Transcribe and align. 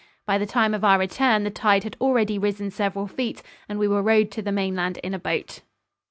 By 0.25 0.39
the 0.39 0.47
time 0.47 0.73
of 0.73 0.83
our 0.83 0.97
return 0.97 1.43
the 1.43 1.51
tide 1.51 1.83
had 1.83 1.95
already 2.01 2.39
risen 2.39 2.71
several 2.71 3.05
feet 3.05 3.43
and 3.69 3.77
we 3.77 3.87
were 3.87 4.01
rowed 4.01 4.31
to 4.31 4.41
the 4.41 4.51
mainland 4.51 4.97
in 5.03 5.13
a 5.13 5.19
boat. 5.19 5.61